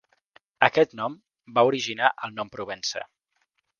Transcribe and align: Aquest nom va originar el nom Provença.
Aquest 0.67 0.95
nom 1.01 1.17
va 1.59 1.65
originar 1.73 2.09
el 2.29 2.35
nom 2.39 2.51
Provença. 2.57 3.05